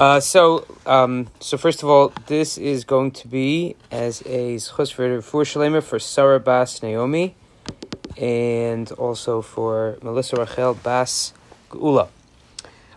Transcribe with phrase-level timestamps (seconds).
[0.00, 4.90] Uh, so, um, so first of all, this is going to be as a schus
[4.90, 7.34] for for for Sarah Bas Naomi,
[8.16, 11.34] and also for Melissa Rachel Bas
[11.68, 12.08] Geula.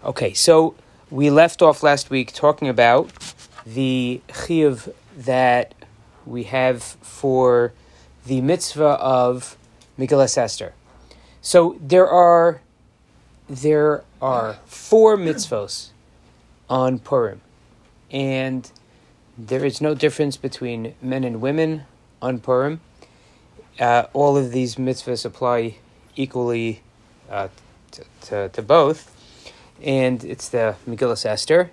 [0.06, 0.76] Okay, so
[1.12, 3.12] we left off last week talking about
[3.66, 5.76] the chiyuv that
[6.26, 7.74] we have for
[8.26, 9.58] the mitzvah of
[10.00, 10.72] Megillah Esther.
[11.42, 12.62] So there are
[13.50, 15.90] there are four mitzvos
[16.70, 17.42] on Purim,
[18.12, 18.72] and
[19.38, 21.84] there is no difference between men and women
[22.22, 22.82] on Purim.
[23.80, 25.76] Uh, all of these mitzvahs apply
[26.16, 26.82] equally
[27.30, 27.48] uh,
[28.22, 29.10] to, to, both,
[29.82, 31.72] and it's the Megillah Esther,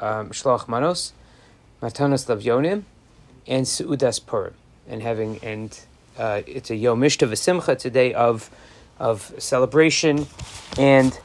[0.00, 1.12] um, Shlach Manos,
[1.80, 2.84] Matanas Lavyonim,
[3.46, 4.54] and Seudas Purim,
[4.86, 5.78] and having and
[6.18, 8.50] uh, it's a Yom Mishtav Simcha today of
[8.98, 10.26] of celebration,
[10.78, 11.18] and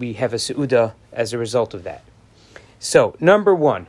[0.00, 2.02] we have a Seuda as a result of that.
[2.80, 3.86] So, number one,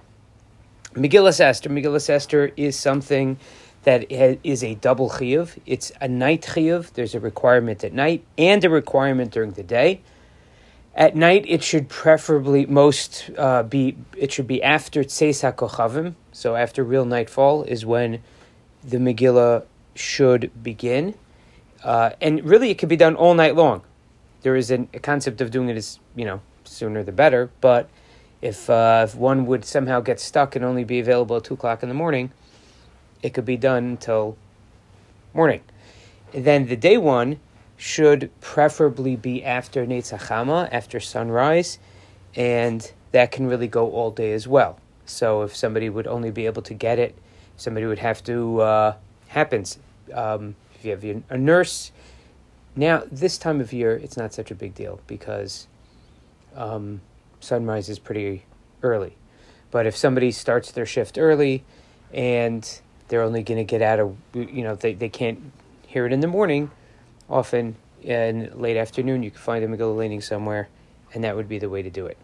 [0.94, 1.70] Megillah Esther.
[1.70, 3.40] Megillah Esther is something
[3.84, 5.58] that is a double chiyuv.
[5.66, 6.91] It's a night chiyuv.
[6.94, 10.02] There's a requirement at night and a requirement during the day.
[10.94, 16.57] At night, it should preferably most uh, be it should be after Tseis HaKochavim, so
[16.57, 18.20] after real nightfall is when
[18.84, 19.63] the Megillah
[19.96, 21.13] should begin,
[21.85, 23.84] uh, and really it can be done all night long.
[24.42, 27.50] There is an, a concept of doing it as you know sooner the better.
[27.62, 27.90] But
[28.42, 31.84] if uh, if one would somehow get stuck and only be available at two o'clock
[31.84, 32.32] in the morning,
[33.22, 34.38] it could be done until
[35.34, 35.62] morning.
[36.34, 37.40] Then the day one
[37.78, 41.80] should preferably be after Netzachama, after sunrise,
[42.36, 44.80] and that can really go all day as well.
[45.06, 47.18] So if somebody would only be able to get it,
[47.58, 48.96] somebody would have to uh,
[49.28, 49.80] happens.
[50.14, 51.92] Um, if you have a nurse,
[52.76, 55.68] now this time of year it's not such a big deal because
[56.55, 57.02] um,
[57.40, 58.46] sunrise is pretty
[58.84, 59.16] early.
[59.72, 61.63] But if somebody starts their shift early
[62.13, 62.68] and
[63.08, 65.40] they're only going to get out of, you know, they, they can't
[65.88, 66.72] hear it in the morning,
[67.29, 70.68] often in late afternoon you can find them Megillah laning somewhere,
[71.13, 72.18] and that would be the way to do it.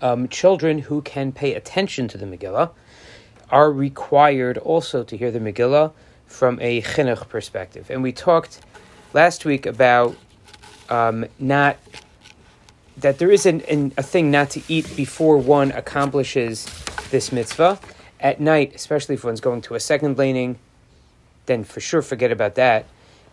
[0.00, 2.70] Um, children who can pay attention to the Megillah
[3.50, 5.92] are required also to hear the Megillah
[6.26, 7.90] from a chinuch perspective.
[7.90, 8.60] And we talked
[9.18, 10.16] last week about
[10.88, 11.76] um, not
[12.98, 16.66] that there is an, an, a thing not to eat before one accomplishes
[17.10, 17.80] this mitzvah.
[18.20, 20.60] At night, especially if one's going to a second laning,
[21.46, 22.86] then for sure forget about that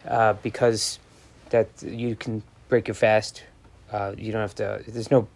[0.07, 0.97] uh, because
[1.51, 3.43] that you can break your fast.
[3.91, 4.83] Uh, you don't have to.
[4.87, 5.27] There's no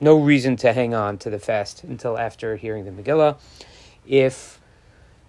[0.00, 3.36] no reason to hang on to the fast until after hearing the Megillah.
[4.06, 4.58] If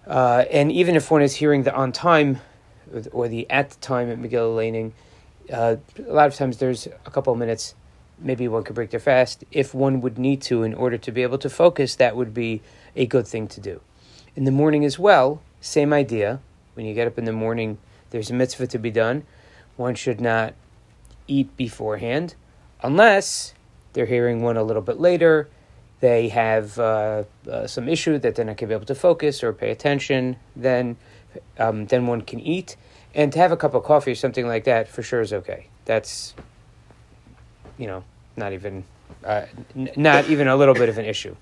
[0.06, 2.40] uh, and even if one is hearing the on time
[3.12, 4.92] or the at the time at Megillah laning,
[5.52, 7.74] uh, a lot of times there's a couple of minutes
[8.18, 9.44] maybe one could break their fast.
[9.50, 12.62] If one would need to in order to be able to focus, that would be
[12.94, 13.80] a good thing to do.
[14.36, 16.40] In the morning as well, same idea.
[16.74, 17.78] When you get up in the morning,
[18.10, 19.24] there's a mitzvah to be done.
[19.76, 20.54] One should not
[21.26, 22.34] eat beforehand
[22.82, 23.54] unless
[23.92, 25.48] they're hearing one a little bit later.
[26.00, 29.44] They have uh, uh, some issue that they're not going to be able to focus
[29.44, 30.36] or pay attention.
[30.56, 30.96] Then,
[31.58, 32.76] um, then one can eat,
[33.14, 35.66] and to have a cup of coffee or something like that for sure is okay.
[35.84, 36.34] That's,
[37.78, 38.04] you know,
[38.36, 38.84] not even
[39.24, 41.36] uh, n- not even a little bit of an issue.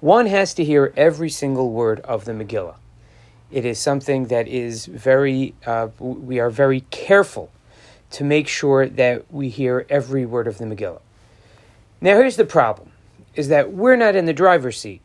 [0.00, 2.76] One has to hear every single word of the Megillah.
[3.50, 7.50] It is something that is very, uh, we are very careful
[8.10, 11.00] to make sure that we hear every word of the Megillah.
[12.00, 12.90] Now, here's the problem
[13.34, 15.00] is that we're not in the driver's seat.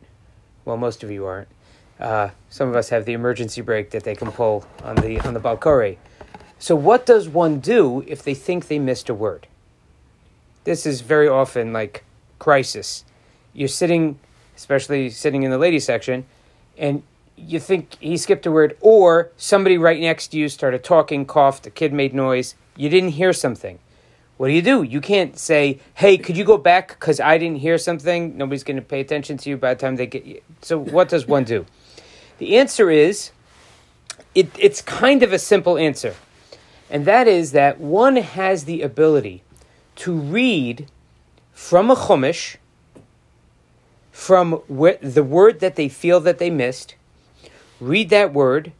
[0.65, 1.47] Well, most of you aren't.
[1.99, 5.33] Uh, some of us have the emergency brake that they can pull on the on
[5.33, 5.95] the Balkore.
[6.57, 9.47] So, what does one do if they think they missed a word?
[10.69, 12.03] this is very often like
[12.37, 13.03] crisis.
[13.53, 14.19] You're sitting,
[14.55, 16.25] especially sitting in the ladies section,
[16.77, 17.01] and
[17.35, 21.63] you think he skipped a word, or somebody right next to you started talking, coughed,
[21.63, 23.79] the kid made noise, you didn't hear something.
[24.37, 24.83] What do you do?
[24.83, 28.77] You can't say, "Hey, could you go back because I didn't hear something." Nobody's going
[28.77, 30.39] to pay attention to you by the time they get you.
[30.61, 31.65] So, what does one do?
[32.39, 33.31] The answer is,
[34.33, 36.15] it, it's kind of a simple answer,
[36.89, 39.43] and that is that one has the ability
[39.97, 40.87] to read
[41.53, 42.55] from a chumash,
[44.11, 46.95] from wh- the word that they feel that they missed,
[47.79, 48.71] read that word,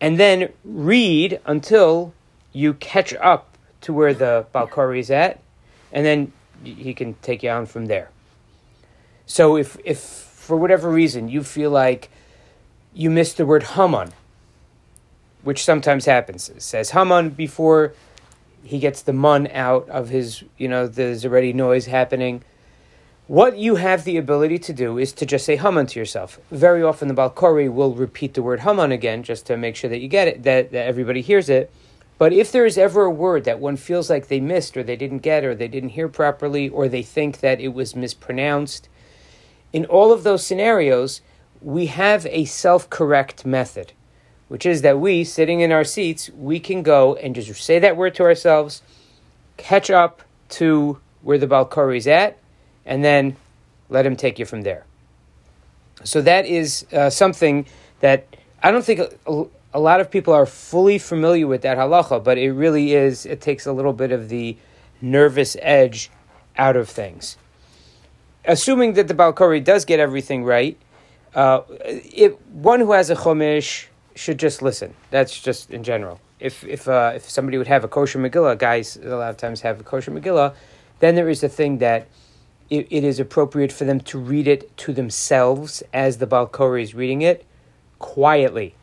[0.00, 2.12] and then read until
[2.52, 5.40] you catch up to where the Balkari is at,
[5.92, 6.32] and then
[6.62, 8.10] he can take you on from there.
[9.24, 12.10] So if, if for whatever reason you feel like
[12.96, 14.14] you miss the word Haman,
[15.42, 17.92] which sometimes happens, it says Haman before
[18.64, 22.42] he gets the mun out of his, you know, there's already noise happening.
[23.26, 26.40] What you have the ability to do is to just say Haman to yourself.
[26.50, 30.00] Very often the Balkori will repeat the word Haman again just to make sure that
[30.00, 31.70] you get it, that, that everybody hears it.
[32.18, 34.96] But if there is ever a word that one feels like they missed or they
[34.96, 38.88] didn't get or they didn't hear properly or they think that it was mispronounced,
[39.70, 41.20] in all of those scenarios,
[41.60, 43.92] we have a self correct method,
[44.48, 47.96] which is that we, sitting in our seats, we can go and just say that
[47.96, 48.82] word to ourselves,
[49.56, 52.38] catch up to where the Balkori is at,
[52.84, 53.36] and then
[53.88, 54.84] let him take you from there.
[56.04, 57.66] So that is uh, something
[58.00, 58.26] that
[58.62, 62.38] I don't think a, a, lot of people are fully familiar with that halacha, but
[62.38, 64.56] it really is, it takes a little bit of the
[65.00, 66.10] nervous edge
[66.56, 67.36] out of things.
[68.44, 70.76] Assuming that the Balkori does get everything right,
[71.36, 71.60] uh,
[72.50, 74.94] one who has a chumash should just listen.
[75.10, 76.18] That's just in general.
[76.40, 79.60] If if uh, if somebody would have a kosher Megillah, guys a lot of times
[79.60, 80.54] have a kosher Megillah,
[81.00, 82.08] then there is a thing that
[82.70, 86.94] it, it is appropriate for them to read it to themselves as the Balkori is
[86.94, 87.44] reading it,
[87.98, 88.74] quietly,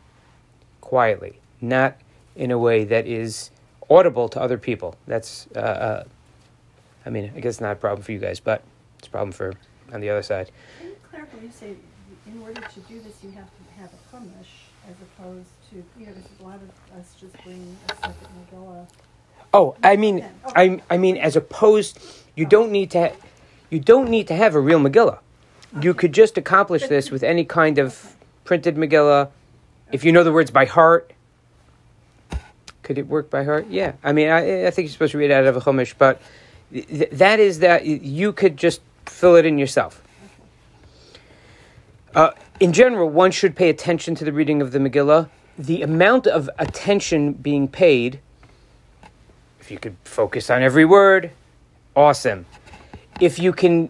[0.80, 1.98] quietly, not
[2.36, 3.50] in a way that is
[3.90, 4.96] audible to other people.
[5.08, 6.04] That's, uh, uh,
[7.06, 8.64] I mean, I guess not a problem for you guys, but
[9.00, 9.54] it's a problem for
[9.92, 10.52] on the other side.
[10.80, 11.38] Can you clarify?
[11.42, 11.76] You say
[12.28, 16.06] in order to do this, you have to have a chumash as opposed to you
[16.06, 18.88] know, because a lot of us just bring a second Megillah.
[19.54, 22.00] Oh, I mean, oh, I I mean, as opposed,
[22.36, 23.10] you don't need to.
[23.10, 23.16] Ha-
[23.70, 25.18] you don't need to have a real Megillah.
[25.82, 28.16] You could just accomplish this with any kind of
[28.46, 29.30] printed Megillah.
[29.92, 31.12] If you know the words by heart,
[32.84, 33.68] could it work by heart?
[33.70, 33.94] Yeah.
[34.04, 36.22] I mean, I, I think you're supposed to read it out of a Chumash, but
[36.72, 40.03] th- that is that you could just fill it in yourself.
[42.16, 45.30] Uh, in general, one should pay attention to the reading of the Megillah.
[45.58, 48.20] The amount of attention being paid,
[49.60, 51.32] if you could focus on every word,
[51.96, 52.46] awesome
[53.20, 53.90] if you can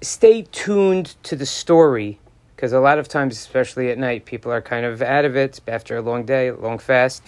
[0.00, 2.18] stay tuned to the story,
[2.56, 5.60] because a lot of times, especially at night, people are kind of out of it
[5.68, 7.22] after a long day, long fast.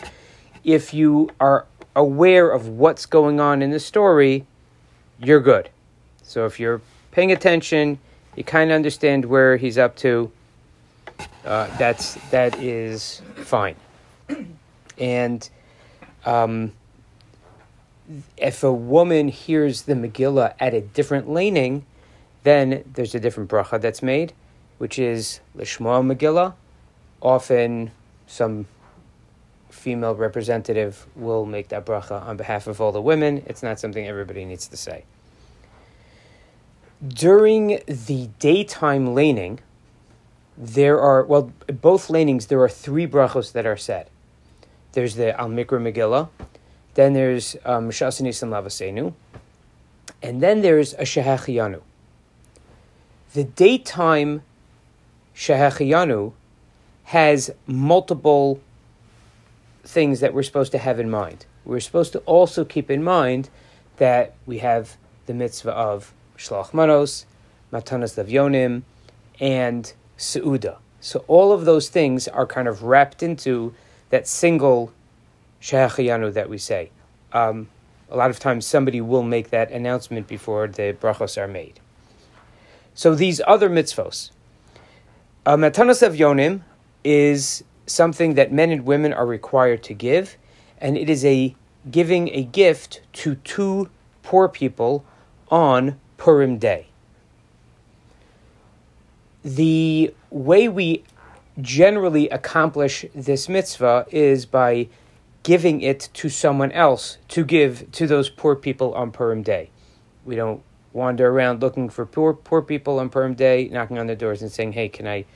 [0.65, 4.47] If you are aware of what's going on in the story,
[5.19, 5.71] you're good.
[6.23, 6.81] So if you're
[7.11, 7.99] paying attention,
[8.37, 10.31] you kind of understand where he's up to.
[11.45, 13.77] Uh, that's that is fine,
[14.99, 15.49] and
[16.25, 16.73] um,
[18.37, 21.85] if a woman hears the Megillah at a different laning,
[22.43, 24.33] then there's a different bracha that's made,
[24.79, 26.55] which is Lishmoa Megillah.
[27.21, 27.91] Often,
[28.27, 28.67] some
[29.71, 33.43] female representative will make that bracha on behalf of all the women.
[33.47, 35.05] It's not something everybody needs to say.
[37.07, 39.61] During the daytime laning,
[40.57, 44.09] there are, well, both lanings, there are three brachos that are said.
[44.93, 46.29] There's the Al Mikra Megillah,
[46.95, 49.13] then there's um, Shasanisim Lavasenu.
[50.23, 51.83] And then there's a Shehechiyanu.
[53.35, 54.43] The daytime
[55.35, 56.33] Shehechiyanu
[57.05, 58.61] has multiple
[59.83, 61.45] things that we're supposed to have in mind.
[61.65, 63.51] We're supposed to also keep in mind
[63.97, 64.97] that we have
[65.27, 67.27] the mitzvah of Shlach Manos,
[67.73, 68.83] Matanas Lavyonim,
[69.41, 70.79] and Seuda.
[71.01, 73.75] So all of those things are kind of wrapped into
[74.11, 74.93] that single
[75.61, 76.91] Shehechiyanu that we say.
[77.33, 77.69] Um,
[78.11, 81.81] a lot of times somebody will make that announcement before the brachos are made.
[82.95, 84.31] So these other mitzvos.
[85.45, 86.63] Uh, Matanas Yonim
[87.03, 90.37] is something that men and women are required to give,
[90.81, 91.55] and it is a
[91.91, 93.91] giving a gift to two
[94.23, 95.05] poor people
[95.51, 96.87] on Purim Day.
[99.43, 101.05] The way we
[101.61, 104.89] generally accomplish this mitzvah is by
[105.43, 109.71] giving it to someone else to give to those poor people on Purim Day.
[110.25, 114.17] We don't wander around looking for poor poor people on Purim Day, knocking on their
[114.17, 115.27] doors and saying, "Hey, can I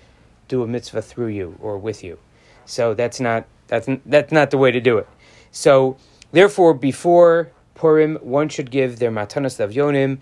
[0.48, 2.18] do a mitzvah through you or with you?"
[2.64, 5.06] So that's not that's that's not the way to do it.
[5.52, 5.96] So
[6.32, 10.18] therefore, before Purim, one should give their matanas lavyonim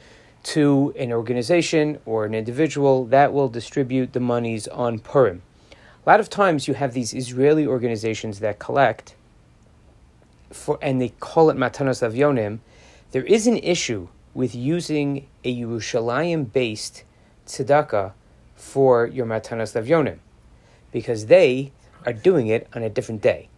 [0.46, 5.42] to an organization or an individual that will distribute the monies on Purim.
[5.72, 9.16] A lot of times, you have these Israeli organizations that collect
[10.52, 12.60] for, and they call it Matanos Avyonim,
[13.10, 17.02] there is an issue with using a Yerushalayim based
[17.46, 18.12] tzedakah
[18.54, 20.18] for your Matanos Avyonim
[20.92, 21.72] because they
[22.04, 23.48] are doing it on a different day.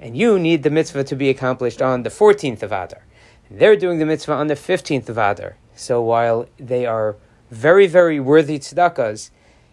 [0.00, 3.04] And you need the mitzvah to be accomplished on the 14th of Adar.
[3.48, 5.56] They're doing the mitzvah on the 15th of Adar.
[5.74, 7.16] So while they are
[7.50, 9.30] very, very worthy tzedakahs,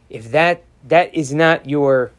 [0.09, 2.11] if that that is not your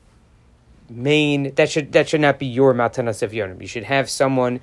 [0.89, 3.61] main that should that should not be your matanas of yonim.
[3.61, 4.61] You should have someone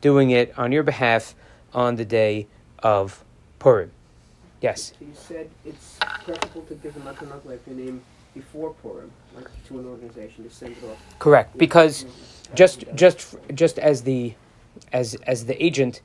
[0.00, 1.34] doing it on your behalf
[1.72, 2.46] on the day
[2.82, 3.24] of
[3.58, 3.90] Purim.
[4.60, 4.92] Yes.
[5.00, 8.02] You said it's preferable to give the matanat like your name
[8.34, 10.98] before Purim, like to an organization to send it off.
[11.18, 12.04] Correct, because
[12.54, 14.34] just just just as the
[14.92, 16.02] as as the agent,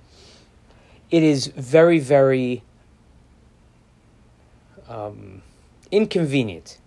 [1.12, 2.64] it is very very
[4.88, 5.42] um,
[5.92, 6.78] inconvenient,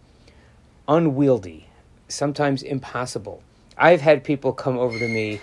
[0.87, 1.69] unwieldy,
[2.09, 3.43] sometimes impossible.
[3.77, 5.41] I've had people come over to me,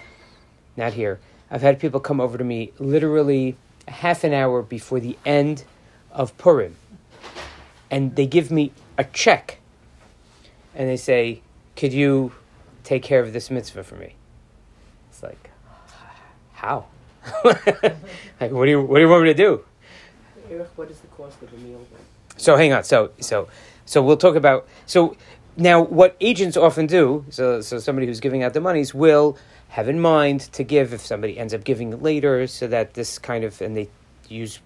[0.75, 1.19] not here.
[1.49, 3.55] I've had people come over to me literally
[3.87, 5.63] half an hour before the end
[6.11, 6.75] of Purim,
[7.91, 9.59] and they give me a check,
[10.73, 11.41] and they say,
[11.75, 12.33] "Could you
[12.83, 14.15] take care of this mitzvah for me?"
[15.09, 15.49] It's like,
[16.53, 16.87] how?
[17.43, 19.63] like, what do you what do you want me to do?
[20.75, 21.85] What is the cost of a meal?
[22.37, 22.83] So hang on.
[22.83, 23.47] So so
[23.85, 25.15] so we'll talk about so
[25.57, 27.25] now what agents often do.
[27.29, 29.37] So so somebody who's giving out the monies will
[29.69, 33.43] have in mind to give if somebody ends up giving later, so that this kind
[33.43, 33.89] of and they
[34.29, 34.59] use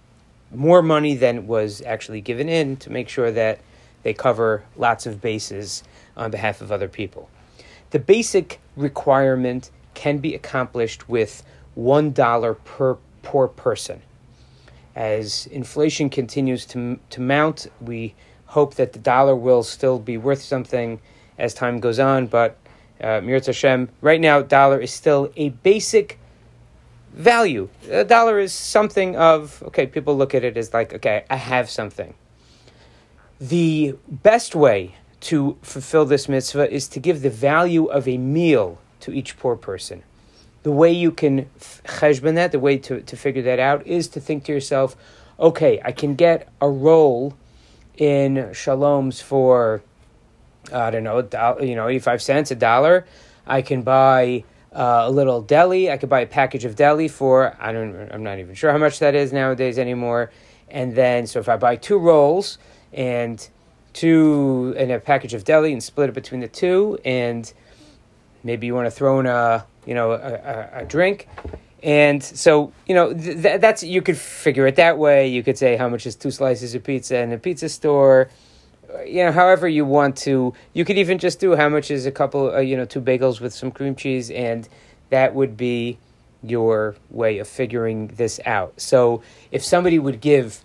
[0.52, 3.60] more money than was actually given in to make sure that
[4.04, 5.84] they cover lots of bases
[6.18, 7.30] on behalf of other people.
[7.92, 11.44] The basic requirement can be accomplished with
[11.80, 14.02] one dollar per poor person.
[14.96, 18.16] As inflation continues to to mount, we
[18.48, 21.00] hope that the dollar will still be worth something
[21.38, 22.28] as time goes on.
[22.28, 22.58] But
[23.00, 26.20] uh, Mirat Hashem, right now, dollar is still a basic
[27.14, 27.70] value.
[27.90, 29.88] A dollar is something of okay.
[29.88, 32.14] People look at it as like okay, I have something.
[33.40, 38.80] The best way to fulfill this mitzvah is to give the value of a meal
[39.00, 40.04] to each poor person.
[40.64, 44.20] The way you can cheshbon that, the way to, to figure that out, is to
[44.20, 44.96] think to yourself,
[45.40, 47.36] okay, I can get a roll
[47.98, 49.82] in shaloms for,
[50.74, 51.28] I don't know,
[51.62, 53.06] you know, 85 cents, a dollar.
[53.48, 55.90] I can buy uh, a little deli.
[55.90, 58.78] I could buy a package of deli for, I don't, I'm not even sure how
[58.78, 60.32] much that is nowadays anymore.
[60.70, 62.58] And then, so if I buy two rolls
[62.94, 63.48] and
[63.94, 67.52] two, and a package of deli and split it between the two, and
[68.44, 71.28] maybe you want to throw in a, you know, a, a, a drink.
[71.82, 75.28] And so, you know, th- that's, you could figure it that way.
[75.28, 78.30] You could say how much is two slices of pizza in a pizza store.
[79.06, 80.54] You know, however you want to.
[80.74, 83.40] You could even just do how much is a couple, uh, you know, two bagels
[83.40, 84.68] with some cream cheese, and
[85.10, 86.00] that would be
[86.42, 88.80] your way of figuring this out.
[88.82, 89.22] So
[89.52, 90.64] if somebody would give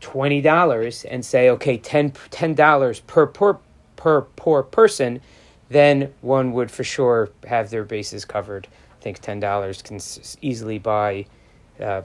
[0.00, 2.12] twenty dollars and say, okay, 10
[2.54, 3.58] dollars per per
[3.96, 5.20] per poor person,
[5.68, 8.68] then one would for sure have their bases covered.
[8.98, 11.26] I think ten dollars can s- easily buy
[11.80, 12.02] uh,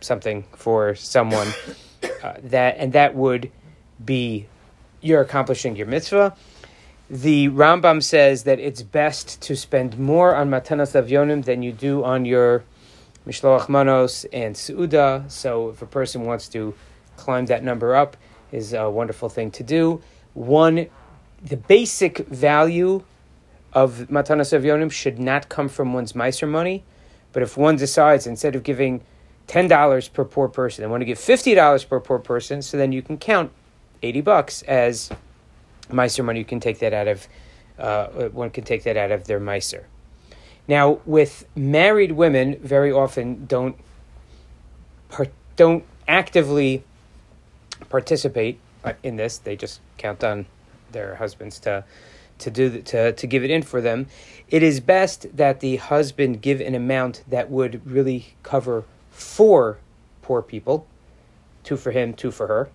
[0.00, 1.48] something for someone
[2.22, 3.50] uh, that, and that would
[4.04, 4.46] be
[5.00, 6.36] you're accomplishing your mitzvah.
[7.10, 12.04] The Rambam says that it's best to spend more on matanas avyonim than you do
[12.04, 12.64] on your
[13.26, 15.30] mishloach manos and suuda.
[15.30, 16.74] So if a person wants to
[17.16, 18.16] climb that number up,
[18.52, 20.02] is a wonderful thing to do.
[20.34, 20.88] One
[21.42, 23.02] the basic value
[23.72, 26.84] of matanas avyonim should not come from one's meiser money,
[27.32, 29.02] but if one decides instead of giving
[29.46, 32.76] ten dollars per poor person, they want to give fifty dollars per poor person, so
[32.76, 33.52] then you can count
[34.02, 35.10] eighty bucks as
[35.90, 36.38] meiser money.
[36.38, 37.28] You can take that out of
[37.78, 39.84] uh, one can take that out of their meiser.
[40.66, 43.76] Now, with married women, very often don't
[45.56, 46.84] don't actively
[47.88, 48.58] participate
[49.02, 49.38] in this.
[49.38, 50.46] They just count on
[50.92, 51.84] their husbands to
[52.38, 54.06] to do the, to to give it in for them.
[54.48, 59.78] It is best that the husband give an amount that would really cover four
[60.22, 60.86] poor people,
[61.64, 62.68] two for him, two for her.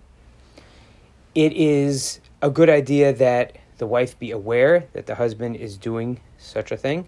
[1.34, 6.20] It is a good idea that the wife be aware that the husband is doing
[6.38, 7.06] such a thing,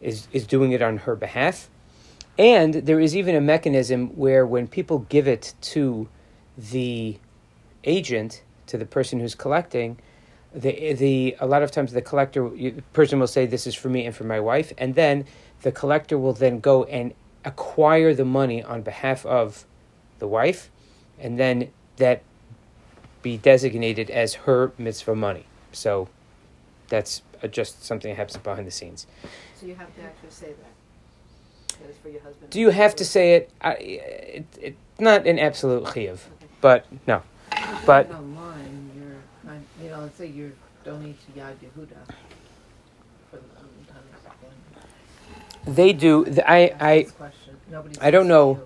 [0.00, 1.68] is is doing it on her behalf.
[2.38, 6.08] And there is even a mechanism where when people give it to
[6.56, 7.18] the
[7.84, 9.98] agent, to the person who's collecting,
[10.54, 13.88] the the a lot of times the collector you, person will say this is for
[13.88, 15.24] me and for my wife, and then
[15.62, 17.14] the collector will then go and
[17.44, 19.64] acquire the money on behalf of
[20.18, 20.70] the wife,
[21.18, 22.22] and then that
[23.22, 25.44] be designated as her mitzvah money.
[25.72, 26.08] So
[26.88, 29.06] that's uh, just something that happens behind the scenes.
[29.58, 31.78] So you have to actually say that.
[31.80, 32.50] That is for your husband.
[32.50, 33.50] Do you have to say it?
[33.60, 36.20] I, it, it not an absolute chiyuv,
[36.60, 37.22] but no.
[37.86, 38.10] But
[40.00, 40.52] online, you're kind, you know, let's say you're
[40.84, 42.14] donating to Yad Yehuda
[43.30, 46.24] for the Matanas they do.
[46.24, 47.56] the- I I this question.
[47.70, 48.52] Nobody I don't know.
[48.52, 48.62] you, "I'm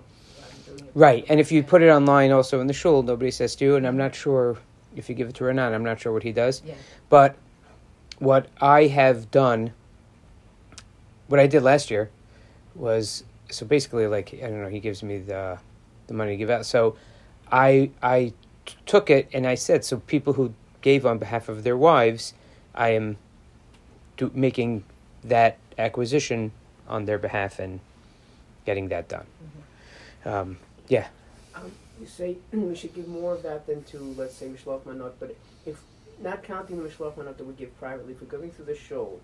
[0.77, 3.31] doing it for Right, and if you put it online also in the shul, nobody
[3.31, 4.57] says to you, and I'm not sure
[4.95, 5.73] if you give it to her or not.
[5.73, 6.61] I'm not sure what he does.
[6.65, 6.75] Yeah.
[7.09, 7.35] But
[8.19, 9.73] what I have done,
[11.27, 12.09] what I did last year,
[12.75, 15.57] was so basically, like I don't know, he gives me the
[16.07, 16.65] the money to give out.
[16.65, 16.95] So
[17.51, 18.31] I I
[18.65, 20.53] t- took it and I said, so people who
[20.85, 22.35] gave on behalf of their wives,
[22.75, 23.17] I am
[24.17, 24.83] do, making
[25.23, 26.51] that acquisition
[26.87, 27.79] on their behalf and
[28.67, 29.25] getting that done.
[30.25, 31.07] Um, yeah,
[31.55, 35.13] Um, you say we should give more of that than to, let's say, Mishloach Manot,
[35.19, 35.81] but if,
[36.21, 39.19] not counting the Mishloach Manot that we give privately, if we're going through the show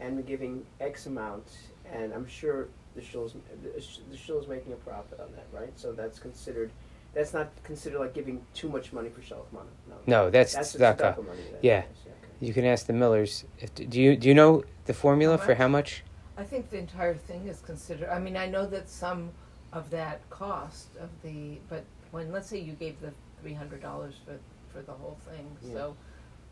[0.00, 1.46] and we're giving X amount,
[1.92, 2.66] and I'm sure
[2.96, 5.72] the show's, the sh- the show's making a profit on that, right?
[5.76, 6.72] So that's considered,
[7.14, 9.96] that's not considered like giving too much money for Shalach Manot, no.
[10.06, 10.96] no, that's, That's the tzedakah.
[11.16, 11.42] tzedakah money.
[11.52, 11.78] that Yeah.
[11.80, 12.14] is, okay.
[12.40, 13.44] You can ask the Millers.
[13.58, 16.04] If, do you do you know the formula How for how much?
[16.38, 19.30] I think the entire thing is considered, I mean, I know that some
[19.72, 23.12] of that cost of the, but when, let's say you gave the
[23.42, 24.38] three hundred dollars for,
[24.72, 25.74] for the whole thing, Yeah.
[25.74, 25.96] so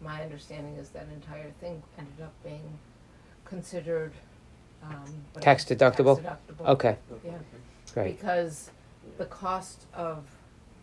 [0.01, 2.79] my understanding is that entire thing ended up being
[3.45, 4.13] considered,
[4.83, 5.05] um.
[5.41, 6.23] tax, deductible?
[6.23, 6.67] Tax deductible.
[6.69, 7.39] Okay, Okay, Yeah.
[7.95, 8.17] great.
[8.19, 8.71] Because
[9.17, 10.25] the cost of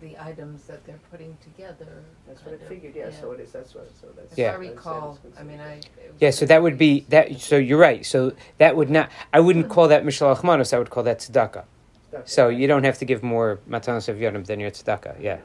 [0.02, 2.04] the items that they're putting together.
[2.28, 4.34] That's what I kind of- figured, yeah, so it is, that's what, so that's.
[4.34, 4.46] If Yeah.
[4.46, 5.74] I that's- that is recall, I mean, I.
[5.76, 5.96] considered.
[6.06, 7.40] it was Yeah, so that would be that.
[7.40, 8.06] So you're right.
[8.06, 9.10] So that would not.
[9.34, 10.74] I wouldn't call that mishalach manos.
[10.74, 11.64] I would call that tzedakah.
[12.12, 12.58] Tzedakah, So right.
[12.58, 15.16] you don't have to give more matanos of yonam than your tzedakah.
[15.22, 15.40] Yeah,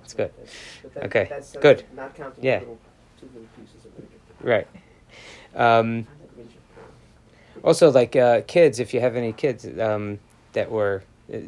[0.00, 0.32] that's good.
[0.82, 1.84] But that- Okay, that's, uh, good.
[1.94, 2.60] Not counting Yeah.
[2.60, 2.78] little,
[3.20, 4.08] two little pieces of it.
[4.46, 4.66] right.
[5.54, 6.06] Um,
[7.64, 10.18] also, like uh, kids, if you have any kids um,
[10.52, 11.38] that were uh,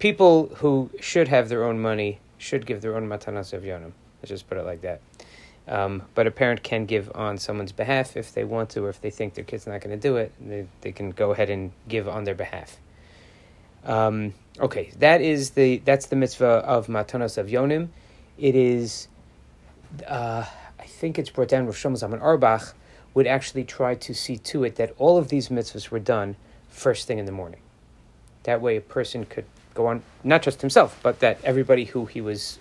[0.00, 3.92] people who should have their own money should give their own matanos of yonam.
[4.20, 5.00] Let's just put it like that.
[5.68, 9.00] Um, but a parent can give on someone's behalf if they want to, or if
[9.00, 11.70] they think their kid's not going to do it, they, they can go ahead and
[11.86, 12.78] give on their behalf.
[13.84, 17.88] Um, okay, that is the that's the mitzvah of matanos of yonim.
[18.36, 19.08] It is,
[20.08, 20.44] uh,
[20.78, 21.66] I think it's brought down.
[21.68, 22.74] Shlomo Zalman Auerbach
[23.14, 26.36] would actually try to see to it that all of these mitzvahs were done
[26.68, 27.60] first thing in the morning.
[28.42, 29.44] That way, a person could
[29.80, 32.58] go on, not just himself, but that everybody who he was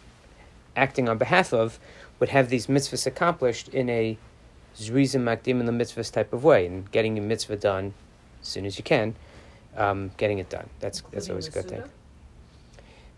[0.76, 1.80] acting on behalf of
[2.20, 4.18] would have these mitzvahs accomplished in a
[4.76, 7.94] zrizim makdim in the mitzvahs type of way, and getting a mitzvah done
[8.42, 9.16] as soon as you can,
[9.76, 10.70] um, getting it done.
[10.80, 11.84] That's that's always a good thing.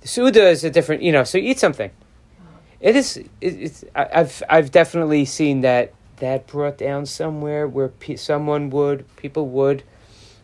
[0.02, 1.92] The Suda is a different, you know, so you eat something.
[2.80, 7.90] It is, it, it's, I, I've, I've definitely seen that, that brought down somewhere where
[7.90, 9.84] pe- someone would, people would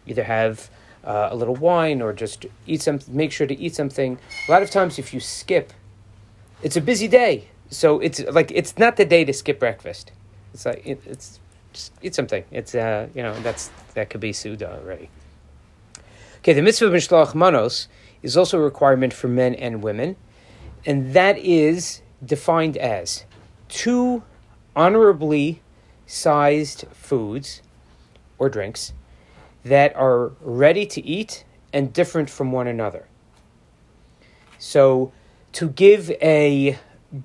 [0.05, 0.69] either have
[1.07, 4.19] uh, a little wine or just eat some, make sure to eat something.
[4.47, 5.71] A lot of times if you skip,
[6.61, 7.47] it's a busy day.
[7.69, 10.11] So it's like, it's not the day to skip breakfast.
[10.53, 11.39] It's like, it, it's,
[11.71, 12.43] just eat something.
[12.51, 15.09] It's, uh, you know, that's, that could be Suda already.
[16.39, 17.87] Okay, the mitzvah of Mishloach Manos
[18.21, 20.15] is also a requirement for men and women,
[20.85, 23.25] and that is defined as
[23.69, 24.23] two
[24.75, 25.61] honorably
[26.05, 27.61] sized foods
[28.39, 28.93] or drinks
[29.67, 33.08] that are ready to eat and different from one another.
[34.60, 35.12] So,
[35.53, 36.77] to give a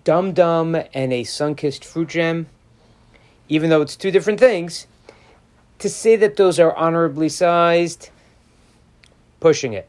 [0.05, 2.47] dum dum and a Sunkist fruit gem,
[3.49, 4.87] even though it's two different things,
[5.79, 8.11] to say that those are honorably sized,
[9.41, 9.89] pushing it.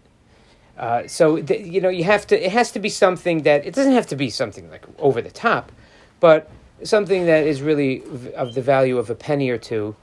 [0.77, 2.45] Uh, so you know you have to.
[2.45, 5.29] It has to be something that it doesn't have to be something like over the
[5.29, 5.71] top,
[6.19, 6.49] but
[6.83, 8.01] something that is really
[8.35, 9.95] of the value of a penny or two.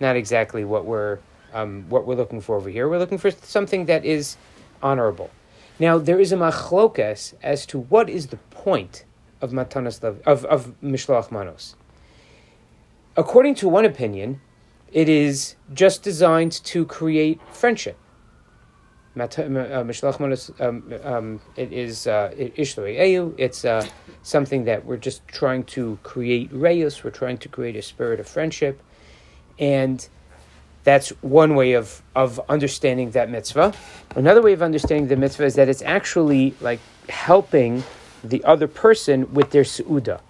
[0.00, 1.18] Not exactly what we're
[1.52, 2.88] um, what we're looking for over here.
[2.88, 4.36] We're looking for something that is
[4.82, 5.30] honorable.
[5.78, 9.04] Now there is a machlokas as to what is the point
[9.40, 11.76] of matanas of of mishloach manos.
[13.16, 14.40] According to one opinion,
[14.92, 17.96] it is just designed to create friendship.
[19.18, 19.84] Uh,
[20.20, 23.34] manos, um, um, it is uh, Ishloi Eyu.
[23.36, 23.84] It's uh,
[24.22, 27.02] something that we're just trying to create reyus.
[27.02, 28.80] We're trying to create a spirit of friendship,
[29.58, 30.08] and
[30.88, 33.68] that's one way of of understanding that mitzvah.
[34.16, 37.72] Another way of understanding the mitzvah is that it's actually like helping
[38.32, 40.20] the other person with their seuda,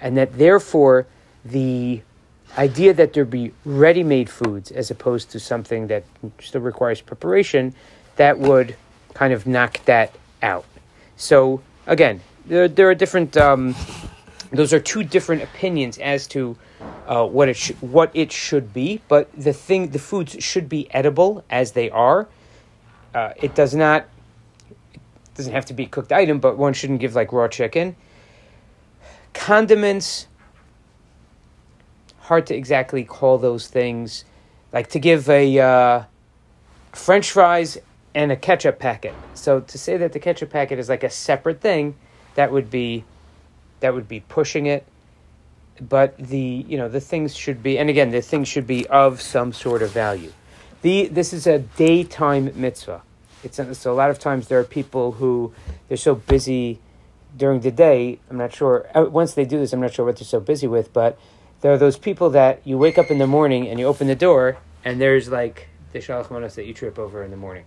[0.00, 1.06] and that therefore
[1.44, 2.02] the
[2.58, 6.04] idea that there be ready-made foods as opposed to something that
[6.40, 7.74] still requires preparation,
[8.16, 8.68] that would
[9.14, 10.10] kind of knock that
[10.42, 10.64] out.
[11.16, 13.36] So again, there, there are different.
[13.36, 13.74] Um,
[14.52, 16.56] those are two different opinions as to
[17.06, 19.00] uh, what it sh- what it should be.
[19.08, 22.28] But the thing, the foods should be edible as they are.
[23.14, 24.06] Uh, it does not.
[24.92, 25.00] It
[25.34, 27.96] doesn't have to be a cooked item, but one shouldn't give like raw chicken.
[29.34, 30.26] Condiments
[32.20, 34.24] hard to exactly call those things.
[34.72, 36.04] Like to give a uh,
[36.92, 37.78] French fries
[38.14, 39.14] and a ketchup packet.
[39.34, 41.94] So to say that the ketchup packet is like a separate thing,
[42.34, 43.04] that would be
[43.80, 44.86] that would be pushing it.
[45.80, 49.20] But the you know the things should be, and again the things should be of
[49.20, 50.32] some sort of value.
[50.82, 53.02] the this is a daytime mitzvah.
[53.44, 55.52] It's so a lot of times there are people who
[55.88, 56.80] they're so busy
[57.36, 58.18] during the day.
[58.30, 58.86] I'm not sure.
[58.94, 60.92] uh, Once they do this, I'm not sure what they're so busy with.
[60.92, 61.18] But
[61.60, 64.16] there are those people that you wake up in the morning and you open the
[64.16, 67.66] door and there's like the shalach manos that you trip over in the morning.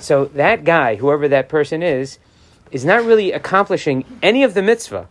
[0.00, 2.18] So that guy, whoever that person is,
[2.70, 5.08] is not really accomplishing any of the mitzvah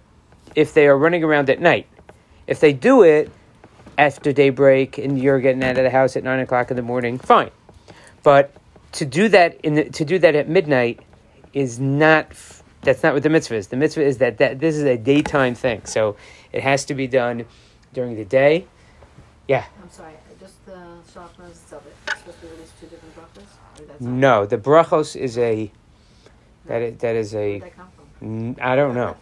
[0.55, 1.87] if they are running around at night.
[2.47, 3.31] If they do it
[3.97, 7.17] after daybreak and you're getting out of the house at nine o'clock in the morning,
[7.17, 7.51] fine.
[8.23, 8.53] But
[8.93, 11.01] to do that in the, to do that at midnight
[11.53, 12.33] is not
[12.81, 13.67] that's not what the mitzvah is.
[13.67, 16.17] The mitzvah is that, that this is a daytime thing, so
[16.51, 17.45] it has to be done
[17.93, 18.67] during the day.
[19.47, 21.95] Yeah, I'm sorry, just uh, the sharpness of it.
[22.07, 23.13] It's supposed to be two different
[23.87, 25.71] that's no, the brachos is a
[26.65, 27.61] that is, that is a
[28.23, 28.47] that come from?
[28.47, 29.15] n- I don't know.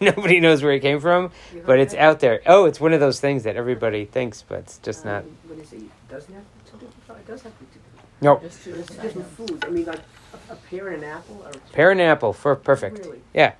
[0.00, 1.30] Nobody knows where it came from,
[1.64, 2.00] but it's that?
[2.00, 2.42] out there.
[2.46, 5.22] Oh, it's one of those things that everybody thinks, but it's just not.
[5.24, 5.82] Um, What is it?
[6.08, 9.02] Doesn't have to do It does have to do with No, Just two It's different
[9.02, 9.50] different items.
[9.50, 9.64] food.
[9.64, 10.00] I mean, like
[10.48, 12.98] a, a pear and an apple are pear and apple for perfect.
[12.98, 13.20] Really?
[13.34, 13.52] Yeah,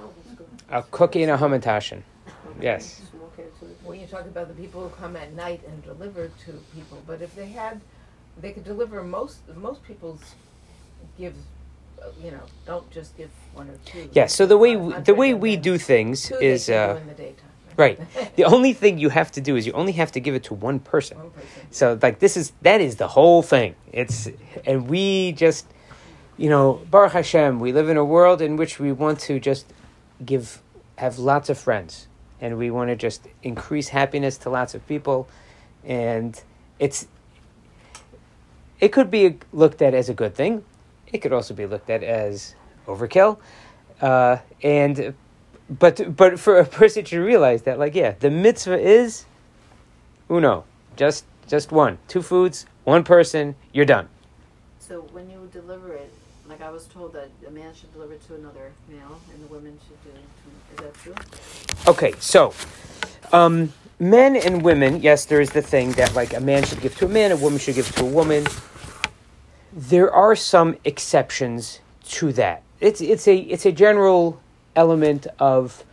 [0.00, 0.12] Oh,
[0.70, 2.02] a cookie and a hamantashen.
[2.60, 3.00] Yes.
[3.10, 3.76] Small cans of it.
[3.84, 7.22] When you talk about the people who come at night and deliver to people, but
[7.22, 7.80] if they had,
[8.40, 10.20] they could deliver most, most people's
[11.18, 11.36] give, uh,
[12.22, 14.08] you know, don't just give one or two.
[14.12, 14.26] Yeah.
[14.26, 17.50] So the way we, the way we do things two is uh, in the daytime.
[17.76, 18.00] right.
[18.36, 20.54] the only thing you have to do is you only have to give it to
[20.54, 21.18] one person.
[21.18, 21.48] One person.
[21.70, 23.74] So like this is that is the whole thing.
[23.92, 24.28] It's
[24.64, 25.66] and we just
[26.36, 27.60] you know Baruch Hashem.
[27.60, 29.66] We live in a world in which we want to just
[30.24, 30.62] give
[30.96, 32.06] have lots of friends
[32.40, 35.28] and we want to just increase happiness to lots of people
[35.84, 36.42] and
[36.78, 37.06] it's
[38.80, 40.64] it could be looked at as a good thing.
[41.12, 42.54] It could also be looked at as
[42.86, 43.38] overkill.
[44.00, 45.14] Uh, and
[45.68, 49.26] but but for a person to realize that like yeah the mitzvah is
[50.28, 50.64] uno
[50.96, 54.08] just just one two foods one person you're done
[54.80, 56.10] So when you deliver it,
[56.48, 59.46] like I was told that a man should deliver it to another male and the
[59.46, 61.14] women should do to, is that true?
[61.86, 62.52] okay so
[63.32, 66.96] um men and women yes there is the thing that like a man should give
[66.96, 68.44] to a man a woman should give to a woman
[69.72, 74.40] there are some exceptions to that it's it's a it's a general
[74.74, 75.84] element of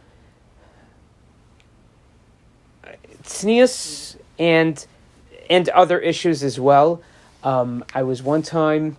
[3.24, 4.88] tznius and
[5.50, 7.02] and other issues as well.
[7.44, 8.98] Um, I was one time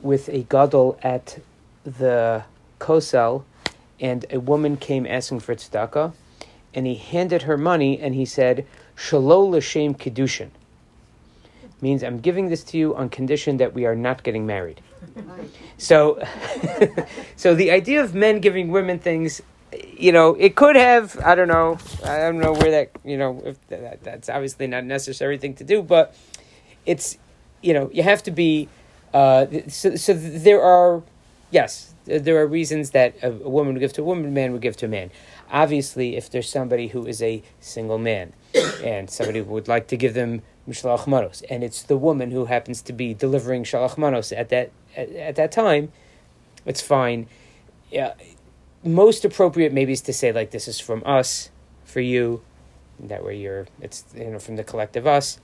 [0.00, 1.38] with a gadol at
[1.84, 2.44] the
[2.78, 3.44] kosel,
[4.00, 6.12] and a woman came asking for tzedakah,
[6.72, 8.64] and he handed her money, and he said,
[8.96, 10.50] "Shelo l'shem kiddushin."
[11.84, 14.80] Means I'm giving this to you on condition that we are not getting married.
[15.76, 16.18] So,
[17.36, 19.42] so the idea of men giving women things,
[19.92, 21.18] you know, it could have.
[21.22, 21.76] I don't know.
[22.02, 22.92] I don't know where that.
[23.04, 26.16] You know, if that, that's obviously not a necessary thing to do, but
[26.86, 27.18] it's,
[27.60, 28.70] you know, you have to be.
[29.12, 31.02] Uh, so, so there are,
[31.50, 34.62] yes, there are reasons that a, woman would give to a woman, a man would
[34.62, 35.10] give to a man.
[35.50, 38.32] Obviously, if there's somebody who is a single man,
[38.82, 42.80] and somebody would like to give them shalach manos, and it's the woman who happens
[42.82, 45.92] to be delivering shalach manos at that at, at that time,
[46.64, 47.26] it's fine.
[47.90, 48.14] Yeah,
[48.82, 51.50] most appropriate maybe is to say like this is from us
[51.84, 52.42] for you,
[52.98, 55.38] that way you're it's you know from the collective us.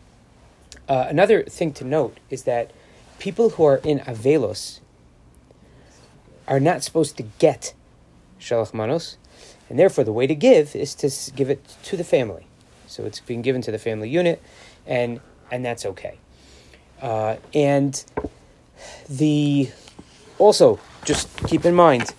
[0.89, 2.71] Uh, another thing to note is that
[3.19, 4.81] people who are in avelos
[6.49, 7.75] are not supposed to get
[8.41, 9.17] shalach manos,
[9.69, 12.47] and therefore the way to give is to give it to the family.
[12.87, 14.43] So it's being given to the family unit,
[14.91, 16.19] and and that's okay.
[17.01, 18.05] Uh, and
[19.09, 19.71] the
[20.39, 22.13] also just keep in mind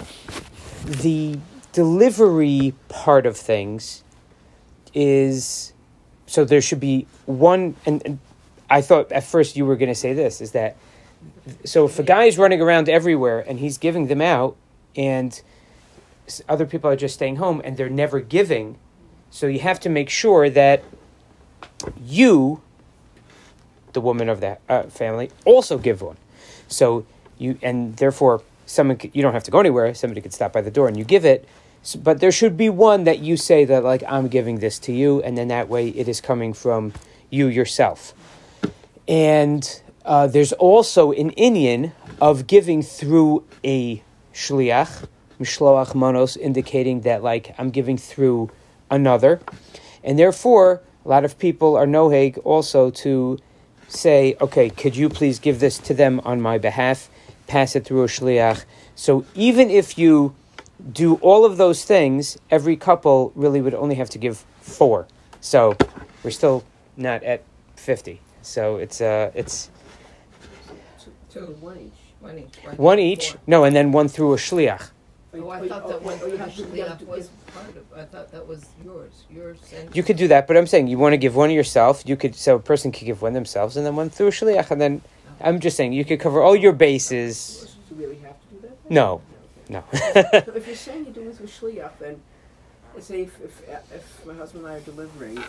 [0.86, 1.38] the
[1.72, 4.04] delivery part of things
[4.94, 5.74] is
[6.26, 8.20] so there should be one and, and
[8.70, 10.78] I thought at first you were going to say this is that
[11.64, 14.56] so if a guy is running around everywhere and he's giving them out
[14.96, 15.40] and
[16.48, 18.78] other people are just staying home and they're never giving
[19.30, 20.84] so you have to make sure that
[22.06, 22.62] you
[23.94, 26.18] the woman of that uh, family also give one.
[26.68, 27.06] So
[27.38, 30.62] you and therefore someone c- you don't have to go anywhere somebody could stop by
[30.62, 31.48] the door and you give it.
[31.84, 34.92] S but there should be one that you say that like i'm giving this to
[34.92, 36.94] you and then that way it is coming from
[37.32, 38.14] you yourself.
[39.08, 39.64] And
[40.06, 45.08] uh, there's also an inyan of giving through a shliach,
[45.40, 48.52] mishloach manos, indicating that like I'm giving through
[48.90, 49.42] another,
[50.04, 53.40] and therefore a lot of people are noheg also to
[53.88, 57.10] say, okay, could you please give this to them on my behalf,
[57.48, 58.64] pass it through a shliach.
[58.96, 60.34] So even if you
[60.94, 65.08] do all of those things, every couple really would only have to give four.
[65.42, 65.76] So
[66.24, 66.64] we're still
[66.96, 67.44] not at
[67.76, 68.22] fifty.
[68.42, 69.70] So it's uh it's
[71.32, 71.94] Two, One each.
[72.20, 72.58] one each.
[72.66, 72.78] right?
[72.80, 73.32] One each.
[73.32, 73.42] Four.
[73.48, 74.90] No, and then one through a shliach.
[75.34, 77.30] Oh, I thought oh, that oh, one or oh, you have to- you have was
[77.54, 79.96] part of, I thought that was yours, yours and.
[79.96, 82.04] You could do that, but I'm saying you want to give one yourself.
[82.06, 84.72] You could, so a person could give one themselves, and then one through a shliach,
[84.72, 85.02] and then
[85.40, 87.76] I'm just saying you could cover all your bases.
[87.88, 88.92] Do we really have to do that?
[88.92, 89.22] No.
[89.70, 89.84] No.
[89.94, 90.00] No.
[90.18, 90.44] okay.
[90.46, 92.22] so if you're saying you're doing this with shliach, then
[93.00, 93.62] say if, if
[93.94, 95.42] if my husband and I are delivering,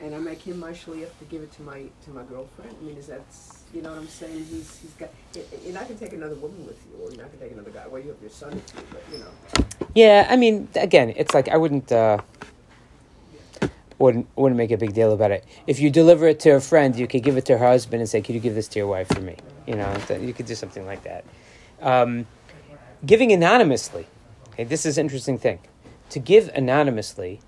[0.00, 2.74] and I make him my shliach to give it to my to my girlfriend.
[2.80, 3.22] I mean, is that
[3.74, 4.44] you know what I'm saying?
[4.44, 5.10] He's he's got.
[5.64, 7.86] You're not gonna take another woman with you, or you're not gonna take another guy.
[7.86, 9.86] Well, you have your son with you, but you know.
[9.94, 11.90] yeah, I mean, again, it's like I wouldn't.
[11.92, 12.18] Uh,
[13.98, 15.44] wouldn't wouldn't make a big deal about it.
[15.66, 18.08] If you deliver it to a friend, you could give it to her husband and
[18.08, 19.36] say, "Could you give this to your wife for me?"
[19.66, 21.24] You know, you could do something like that.
[21.82, 22.26] Um,
[23.04, 24.06] giving anonymously,
[24.52, 25.60] okay, this is an interesting thing.
[26.10, 27.40] To give anonymously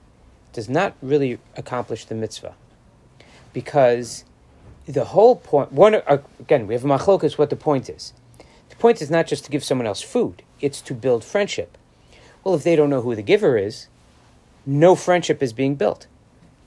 [0.52, 2.54] does not really accomplish the mitzvah,
[3.52, 4.24] because
[4.86, 5.72] the whole point.
[5.72, 7.38] One uh, again, we have a machlokas.
[7.38, 8.12] What the point is?
[8.68, 11.78] The point is not just to give someone else food; it's to build friendship.
[12.44, 13.86] Well, if they don't know who the giver is,
[14.66, 16.06] no friendship is being built.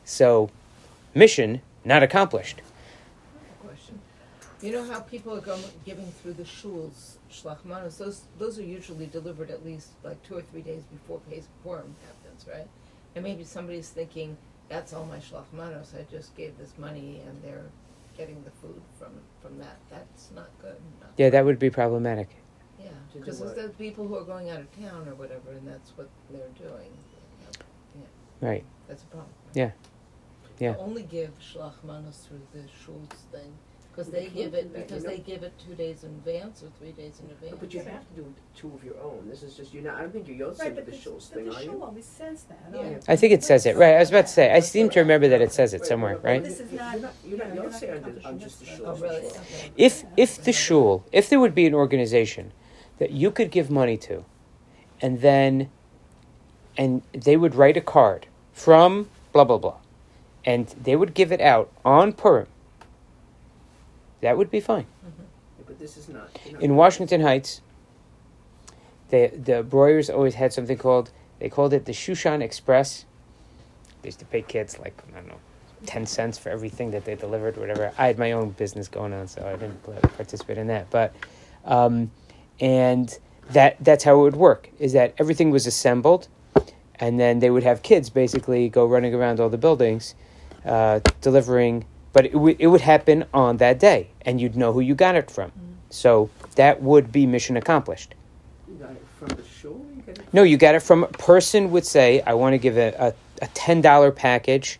[0.05, 0.49] So,
[1.13, 2.61] mission not accomplished.
[3.61, 3.99] Question.
[4.61, 9.05] You know how people are going, giving through the shuls, shlachmanos, those, those are usually
[9.05, 12.67] delivered at least like two or three days before Pesach happens, right?
[13.15, 14.37] And maybe somebody's thinking,
[14.69, 17.69] that's all my shlachmanos, I just gave this money and they're
[18.17, 19.77] getting the food from, from that.
[19.89, 20.75] That's not good.
[21.01, 22.29] Not Yeah, that would be problematic.
[22.79, 23.55] Yeah, because what?
[23.55, 26.49] there's the people who are going out of town or whatever, and that's what they're
[26.57, 26.91] doing.
[28.41, 28.65] Right.
[28.87, 29.31] That's a problem.
[29.53, 29.71] Yeah.
[30.59, 30.73] Yeah.
[30.73, 33.53] To only give shlach manos through the shul's thing,
[33.95, 35.15] because They they give it, because you know?
[35.15, 37.55] they give it two days in advance or three days in advance.
[37.59, 39.25] But you have to do two of your own.
[39.29, 39.95] This is just you're not.
[39.95, 41.61] I don't think you're yotzei Right, with but the the, Schultz but thing, the are
[41.63, 41.83] shul you?
[41.83, 42.59] always says that.
[42.73, 42.79] Yeah.
[42.79, 43.77] on- I think it says it.
[43.77, 43.95] Right.
[43.95, 44.51] I was about to say.
[44.51, 46.17] I seem to remember that it says it somewhere.
[46.17, 46.43] Right.
[46.43, 47.13] This is You're not- not.
[47.25, 49.01] You're not yeah, you're not yotzei on, the- accomplishing just the this Schultz.
[49.01, 49.25] Oh, really?
[49.27, 49.71] Okay.
[49.77, 52.51] If if the shul, if there would be an organization
[52.99, 54.25] that you could give money to,
[55.01, 55.69] and then,
[56.77, 59.77] and they would write a card from blah blah blah,
[60.43, 62.47] and they would give it out on Purim.
[64.21, 64.85] That would be fine.
[65.65, 66.29] But this is not.
[66.51, 67.61] not- in Washington Heights,
[69.09, 73.05] the the Breuers always had something called they called it the Shushan Express.
[74.01, 75.39] They used to pay kids like I don't know,
[75.85, 77.91] ten cents for everything that they delivered, whatever.
[77.97, 79.83] I had my own business going on, so I didn't
[80.15, 80.89] participate in that.
[80.89, 81.13] But,
[81.65, 82.11] um,
[82.59, 83.17] and
[83.51, 84.69] that that's how it would work.
[84.79, 86.27] Is that everything was assembled,
[86.95, 90.15] and then they would have kids basically go running around all the buildings,
[90.65, 91.85] uh, delivering.
[92.15, 95.15] But it, w- it would happen on that day, and you'd know who you got
[95.15, 95.49] it from.
[95.49, 95.53] Mm.
[95.89, 98.15] So that would be mission accomplished.
[98.69, 99.85] You got it from the shul.
[99.93, 100.33] You got it.
[100.33, 103.13] No, you got it from a person would say, I want to give a, a,
[103.43, 104.79] a ten dollar package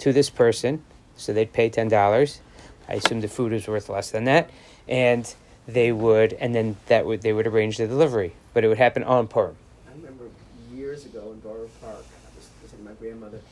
[0.00, 0.84] to this person,
[1.16, 2.42] so they'd pay ten dollars.
[2.86, 4.50] I assume the food was worth less than that,
[4.86, 5.34] and
[5.66, 9.02] they would, and then that would they would arrange the delivery, but it would happen
[9.04, 9.56] on Purim.
[9.88, 10.24] I remember
[10.70, 13.44] years ago in Borough Park, I was visiting my grandmother, and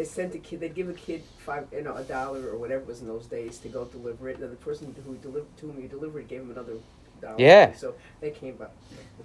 [0.00, 0.60] they sent a kid.
[0.60, 3.26] They'd give a kid five, you know, a dollar or whatever it was in those
[3.26, 4.38] days to go deliver it.
[4.38, 6.76] And the person who delivered to whom you delivered gave him another
[7.20, 7.34] dollar.
[7.38, 7.74] Yeah.
[7.74, 8.74] So they came up.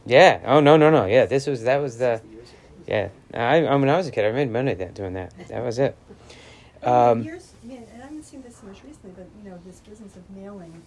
[0.05, 0.41] Yeah.
[0.45, 1.05] Oh no no no.
[1.05, 1.27] Yeah.
[1.27, 2.57] This was that was the 60 years ago.
[2.87, 3.07] yeah.
[3.33, 5.33] I, I when I was a kid, I made money that doing that.
[5.47, 5.95] That was it.
[6.81, 9.57] And Um, Years, yeah, and I haven't seen this so much recently, but, you know,
[9.65, 10.83] this business of mailing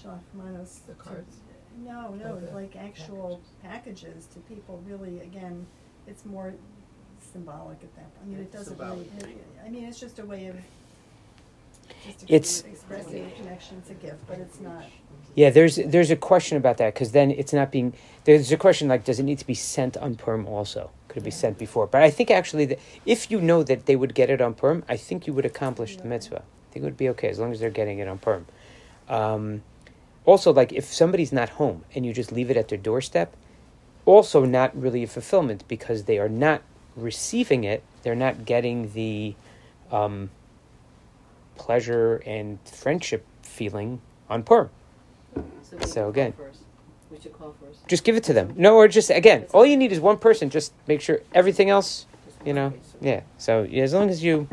[0.00, 0.80] shalachmanos.
[0.86, 1.36] The to- cards?
[1.82, 2.52] No, no, Okay.
[2.54, 5.66] like actual packages to people, really, again,
[6.06, 6.54] it's more
[7.34, 8.22] symbolic at that, point.
[8.22, 10.56] I mean, it doesn't really, it- I mean, it's just a way of,
[12.04, 14.84] just It's- to express the connection, it's a gift, but it's not.
[15.34, 17.92] Yeah, there's there's a question about that because then it's not being
[18.22, 20.90] there's a question like does it need to be sent on Purim also?
[21.08, 21.88] Could it be sent before?
[21.88, 24.84] But I think actually that if you know that they would get it on Purim
[24.88, 26.42] I think you would accomplish the mitzvah.
[26.42, 28.46] I think it would be okay as long as they're getting it on Purim.
[29.08, 29.62] Um,
[30.24, 33.34] also, like if somebody's not home and you just leave it at their doorstep,
[34.06, 36.62] also not really a fulfillment because they are not
[36.96, 37.82] receiving it.
[38.02, 39.34] They're not getting the
[39.90, 40.30] um,
[41.56, 44.70] pleasure and friendship feeling on Purim.
[45.62, 46.34] So So again-.
[47.10, 47.86] We should call first.
[47.86, 48.54] Just give it to them.
[48.56, 50.50] No, or just again, all you need is one person.
[50.50, 52.06] Just make sure everything else,
[52.44, 53.20] you know, yeah.
[53.38, 54.48] So yeah, as long as you,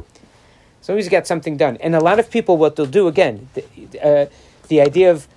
[0.82, 3.08] as long as you got something done, and a lot of people, what they'll do
[3.08, 3.64] again, the,
[4.00, 4.26] uh,
[4.68, 5.28] the idea of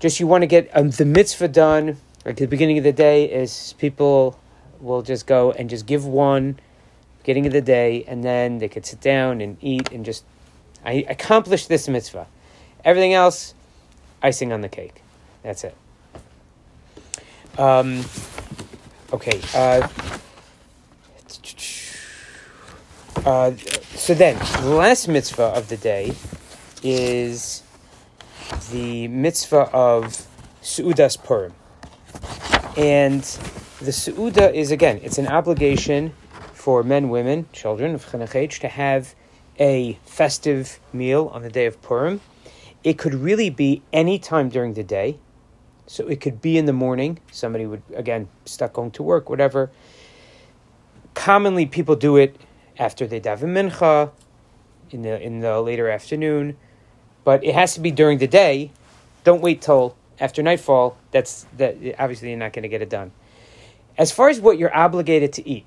[0.00, 2.92] just you want to get um, the mitzvah done like at the beginning of the
[2.92, 4.38] day is people
[4.82, 6.58] will just go and just give one
[7.20, 10.24] beginning of the day, and then they could sit down and eat and just
[10.84, 12.26] I accomplished this mitzvah.
[12.84, 13.54] Everything else,
[14.22, 15.02] icing on the cake.
[15.42, 15.76] That's it.
[17.56, 18.04] Um,
[19.12, 19.40] okay.
[19.54, 19.88] Uh,
[23.24, 23.52] uh,
[23.94, 26.12] so then, the last mitzvah of the day
[26.82, 27.62] is
[28.72, 30.26] the mitzvah of
[30.60, 31.54] Su'udas Purim.
[32.76, 33.22] And
[33.84, 36.12] the Su'uda is, again, it's an obligation
[36.52, 39.14] for men, women, children of Chanachech to have
[39.58, 42.20] a festive meal on the day of Purim.
[42.84, 45.18] It could really be any time during the day.
[45.86, 47.18] So it could be in the morning.
[47.32, 49.70] Somebody would, again, stuck going to work, whatever.
[51.14, 52.36] Commonly, people do it
[52.78, 54.10] after they daven mincha,
[54.90, 56.56] in the in the later afternoon,
[57.24, 58.70] but it has to be during the day.
[59.24, 60.96] Don't wait till after nightfall.
[61.10, 61.76] That's that.
[61.98, 63.12] Obviously, you're not going to get it done.
[63.98, 65.66] As far as what you're obligated to eat,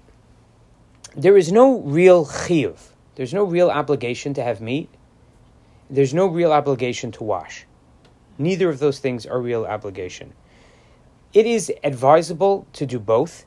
[1.16, 2.78] there is no real chiyuv.
[3.16, 4.90] There's no real obligation to have meat.
[5.90, 7.66] There's no real obligation to wash.
[8.38, 10.34] Neither of those things are real obligation.
[11.34, 13.46] It is advisable to do both.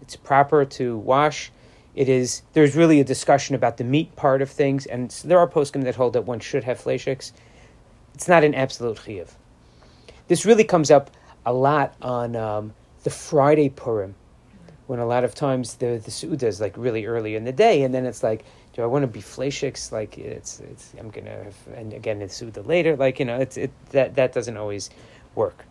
[0.00, 1.50] It's proper to wash.
[1.94, 5.48] It is there's really a discussion about the meat part of things, and there are
[5.48, 7.32] poskim that hold that one should have fleishiks.
[8.14, 9.30] It's not an absolute chiyuv.
[10.28, 11.10] This really comes up
[11.44, 14.14] a lot on um, the Friday Purim,
[14.86, 17.82] when a lot of times the the Suda is like really early in the day,
[17.82, 19.92] and then it's like, do I want to be fleishiks?
[19.92, 22.96] Like it's it's I'm gonna have, and again it's Suda later.
[22.96, 24.90] Like you know, it's it that that doesn't always
[25.34, 25.64] work.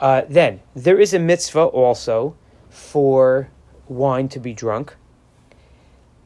[0.00, 2.36] Uh, then there is a mitzvah also
[2.68, 3.48] for
[3.88, 4.96] wine to be drunk.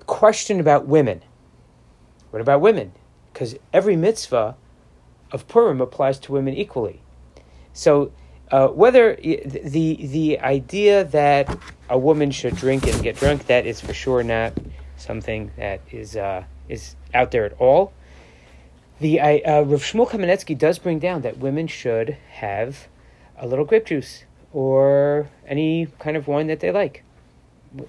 [0.06, 1.22] Question about women.
[2.30, 2.92] What about women?
[3.32, 4.56] Because every mitzvah
[5.30, 7.02] of Purim applies to women equally.
[7.72, 8.12] So
[8.50, 11.58] uh, whether the the idea that
[11.88, 14.52] a woman should drink and get drunk, that is for sure not
[14.96, 17.92] something that is uh, is out there at all.
[19.00, 22.88] The uh, Rav Shmuel Kamenetsky does bring down that women should have
[23.37, 27.04] a little grape juice or any kind of wine that they like,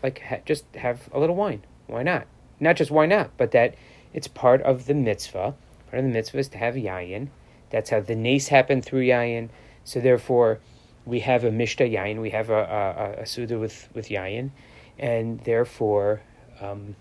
[0.04, 1.64] like ha- just have a little wine.
[1.88, 2.28] Why not?
[2.60, 3.76] Not just why not, but that
[4.14, 5.56] it's part of the mitzvah.
[5.90, 7.30] Part of the mitzvah is to have yayin.
[7.70, 9.50] That's how the nace happened through yayin.
[9.90, 10.60] So therefore,
[11.04, 12.22] we have a mishta yayin.
[12.22, 14.52] We have a, a, a suda with with yayin,
[15.00, 16.22] and therefore,
[16.62, 16.96] um,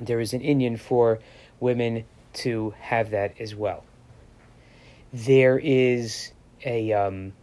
[0.00, 1.18] there is an inyan for
[1.60, 2.04] women
[2.44, 3.84] to have that as well.
[5.12, 6.32] There is
[6.64, 7.34] a um,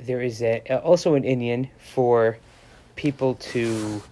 [0.00, 2.38] there is a, also an inyan for
[2.96, 4.02] people to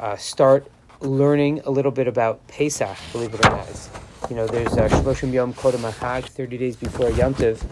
[0.00, 0.66] uh, start
[0.98, 3.68] learning a little bit about Pesach, believe it or not.
[3.68, 3.88] It's,
[4.28, 7.62] you know, there's uh, Shloshim Yom Kodem 30 days before Yom Tov.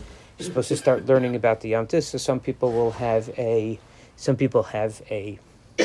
[0.40, 3.78] Supposed to start learning about the Yom So some people will have a,
[4.16, 5.38] some people have a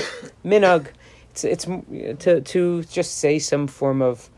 [0.45, 0.87] minhag.
[1.31, 4.29] It's, it's to, to just say some form of,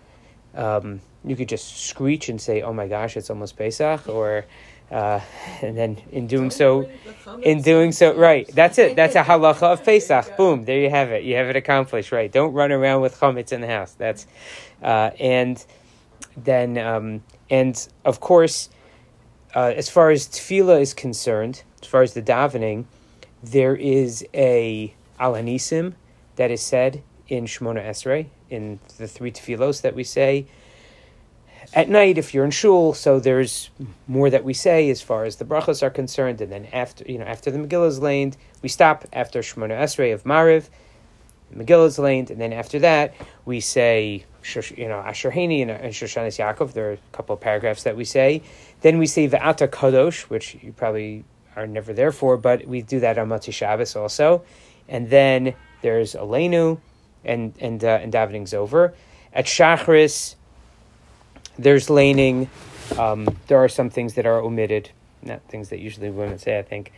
[0.56, 4.46] um, you could just screech and say, oh my gosh, it's almost Pesach, or
[4.92, 5.20] uh,
[5.62, 6.90] and then in doing so,
[7.44, 8.48] in doing so, right?
[8.54, 8.96] That's it.
[8.96, 10.38] That's a halacha of Pesach.
[10.38, 10.64] Boom!
[10.64, 11.24] There you have it.
[11.24, 12.12] You have it accomplished.
[12.12, 12.32] Right?
[12.32, 13.94] Don't run around with chametz in the house.
[13.94, 14.26] That's
[14.82, 15.64] uh, and
[16.38, 18.70] then um, and of course,
[19.58, 22.86] uh, as far as tefillah is concerned, as far as the davening,
[23.42, 25.96] there is a Al Hanisim
[26.36, 30.46] that is said in Shemona Esrei in the three tefillos that we say
[31.74, 32.94] at night if you're in shul.
[32.94, 33.72] So there's
[34.08, 37.18] more that we say as far as the brachas are concerned, and then after you
[37.18, 40.70] know after the Megillah is laned, we stop after Shemona Esrei of Mariv.
[41.52, 44.24] Megillah is laned, and then after that we say
[44.76, 46.74] you know Asher Hani and, and Shoshanas Yaakov.
[46.74, 48.44] There are a couple of paragraphs that we say.
[48.82, 51.24] Then we say Ve'ata Kadosh, which you probably
[51.56, 54.44] are never there for, but we do that on Motzei Shabbos also.
[54.88, 56.80] And then there's Aleinu,
[57.26, 58.94] and and uh, and davening's over.
[59.34, 60.36] At Shachris,
[61.58, 62.50] there's laning.
[62.98, 66.64] Um, there are some things that are omitted, not things that usually women say, I
[66.64, 66.94] think.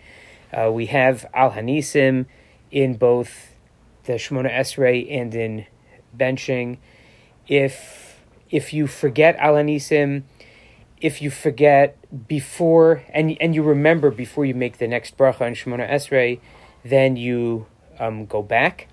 [0.51, 2.25] Uh, we have Al Hanisim
[2.71, 3.53] in both
[4.05, 5.65] the Shemona Esrei and in
[6.15, 6.77] benching.
[7.47, 10.23] If if you forget Al Hanisim,
[11.01, 15.53] if you forget before and and you remember before you make the next bracha on
[15.53, 16.39] Shemona Esrei,
[16.83, 17.67] then you
[17.99, 18.87] um, go back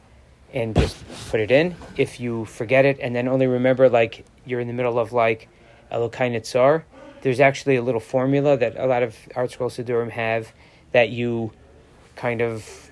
[0.52, 0.96] and just
[1.30, 1.76] put it in.
[1.96, 5.48] If you forget it and then only remember like you're in the middle of like
[5.90, 6.84] Elokai Nitzar,
[7.22, 10.52] there's actually a little formula that a lot of ArtScroll Sidurim have
[10.92, 11.52] that you
[12.14, 12.90] kind of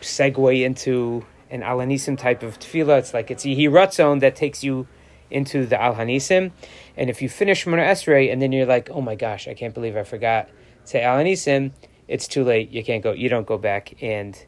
[0.00, 2.98] segue into an Al Hanisim type of tefillah.
[2.98, 4.86] It's like it's a Ratzon that takes you
[5.30, 6.52] into the Al Hanisim.
[6.96, 9.74] And if you finish Shemona Esrei and then you're like, oh my gosh, I can't
[9.74, 10.48] believe I forgot
[10.84, 11.72] say Al Hanisim,
[12.08, 12.70] it's too late.
[12.70, 13.12] You can't go.
[13.12, 14.38] You don't go back and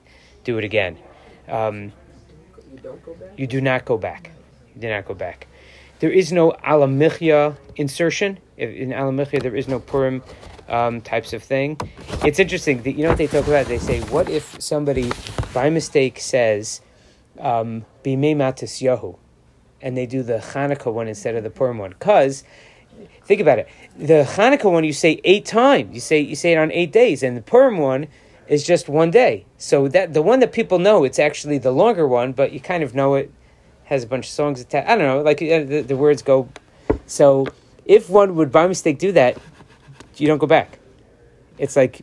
[0.44, 0.98] do it again.
[1.48, 1.92] Um,
[2.72, 3.38] You don't go back?
[3.38, 4.30] you do not go back.
[4.74, 5.46] You do not go back.
[5.98, 8.38] There is no Al Hamichya insertion.
[8.56, 10.22] In Al Hamichya, there is no Purim
[10.68, 11.78] um, types of thing.
[12.24, 12.82] It's interesting.
[12.82, 13.66] That, you know what they talk about?
[13.66, 15.12] They say, what if somebody
[15.52, 16.80] by mistake says,
[17.38, 19.18] um, Bimei Matisyahu,
[19.82, 21.90] and they do the Hanukkah one instead of the Purim one?
[21.90, 22.44] Because
[23.24, 23.68] think about it.
[23.96, 25.94] The Hanukkah one you say eight times.
[25.94, 28.08] You say you say it on eight days, and the Purim one
[28.48, 29.46] is just one day.
[29.58, 32.82] So that the one that people know, it's actually the longer one, but you kind
[32.82, 33.32] of know it
[33.84, 34.88] has a bunch of songs attached.
[34.88, 36.48] I don't know, like uh, the, the words go.
[37.06, 37.46] So
[37.84, 39.38] if one would by mistake do that,
[40.16, 40.78] you don't go back.
[41.58, 42.02] It's like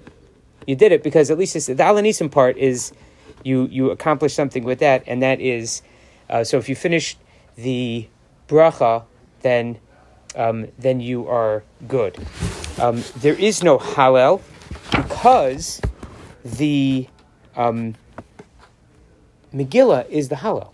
[0.65, 2.91] you did it because at least the Al Hanisim part is
[3.43, 5.81] you you accomplish something with that, and that is
[6.29, 7.17] uh, so if you finish
[7.57, 8.07] the
[8.47, 9.03] bracha,
[9.41, 9.79] then
[10.35, 12.17] um, then you are good.
[12.79, 14.41] Um, there is no Hallel
[14.91, 15.81] because
[16.45, 17.07] the
[17.55, 17.95] um,
[19.53, 20.71] Megillah is the Hallel.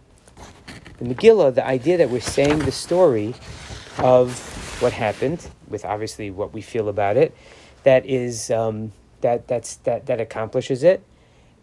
[0.97, 3.33] The Megillah, the idea that we're saying the story
[3.99, 4.37] of
[4.81, 7.35] what happened, with obviously what we feel about it,
[7.83, 11.03] that is um, that that's that that accomplishes it.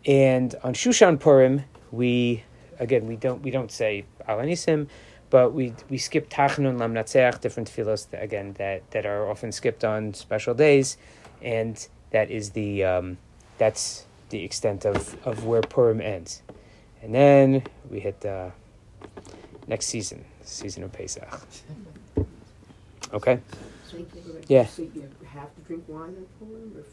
[0.06, 2.44] And on Shushan Purim, we
[2.80, 4.88] again we don't we don't say Al Hanisim,
[5.30, 9.84] but we we skip Tachnun Lamenatzeach, different tefillos that, again that that are often skipped
[9.84, 10.96] on special days,
[11.40, 13.18] and that is the um,
[13.58, 16.42] that's the extent of of where Purim ends,
[17.02, 18.52] and then we hit the
[19.68, 21.40] next season, season of Pesach.
[23.12, 23.40] Okay.
[23.88, 23.96] So,
[24.46, 24.66] Yeah.
[24.66, 24.86] So
[25.32, 26.26] have to drink wine?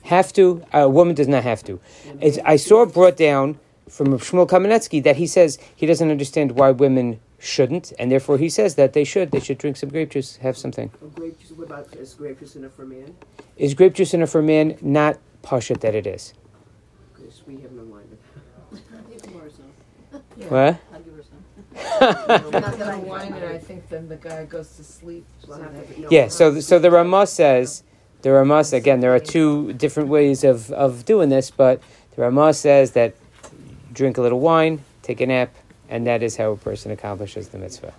[0.04, 0.64] Have to.
[0.74, 1.80] A woman does not have to.
[2.22, 3.60] It's, I saw it brought down
[3.90, 8.50] from Shmuel Kamenetsky that he says he doesn't understand why women shouldn't, and therefore he
[8.50, 9.32] says that they should.
[9.32, 10.92] They should drink some grape juice, have something.
[11.16, 11.52] Grape juice.
[11.52, 13.16] What about is grape juice enough for a man?
[13.58, 14.78] Is grape juice enough for a man?
[14.82, 16.34] Not pashut that it is.
[17.16, 18.04] Because we have no wine.
[18.72, 20.22] You can borrow some.
[20.50, 20.80] What?
[20.94, 22.52] I'll give her some.
[22.52, 25.26] Not that I whine and I think then the guy goes to sleep.
[25.40, 26.28] So We'll have that- to- no, Yeah.
[26.28, 27.84] So so the Ramah says
[28.24, 29.00] the Ramah again.
[29.00, 31.82] There are two different ways of of doing this, but
[32.16, 33.16] the Ramah says that
[33.98, 35.54] drink a little wine, take a nap,
[35.90, 37.94] and that is how a person accomplishes the mitzvah.